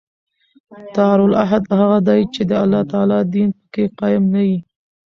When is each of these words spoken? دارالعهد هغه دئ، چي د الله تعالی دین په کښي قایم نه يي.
دارالعهد 0.95 1.63
هغه 1.79 1.97
دئ، 2.07 2.21
چي 2.33 2.41
د 2.49 2.51
الله 2.63 2.81
تعالی 2.91 3.19
دین 3.33 3.49
په 3.57 3.65
کښي 3.73 3.85
قایم 3.99 4.23
نه 4.33 4.41
يي. 4.49 4.57